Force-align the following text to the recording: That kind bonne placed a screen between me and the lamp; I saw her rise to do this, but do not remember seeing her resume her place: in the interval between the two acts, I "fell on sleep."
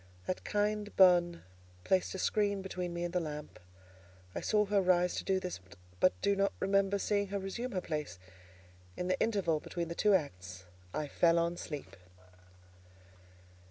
That 0.25 0.43
kind 0.43 0.95
bonne 0.97 1.43
placed 1.83 2.15
a 2.15 2.17
screen 2.17 2.63
between 2.63 2.91
me 2.91 3.03
and 3.03 3.13
the 3.13 3.19
lamp; 3.19 3.59
I 4.33 4.41
saw 4.41 4.65
her 4.65 4.81
rise 4.81 5.13
to 5.17 5.23
do 5.23 5.39
this, 5.39 5.59
but 5.99 6.19
do 6.23 6.35
not 6.35 6.53
remember 6.59 6.97
seeing 6.97 7.27
her 7.27 7.37
resume 7.37 7.73
her 7.73 7.81
place: 7.81 8.17
in 8.97 9.09
the 9.09 9.19
interval 9.19 9.59
between 9.59 9.89
the 9.89 9.93
two 9.93 10.15
acts, 10.15 10.65
I 10.91 11.07
"fell 11.07 11.37
on 11.37 11.55
sleep." 11.55 11.95